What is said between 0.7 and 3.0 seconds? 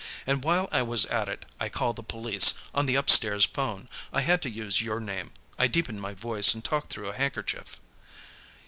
I was at it, I called the police, on the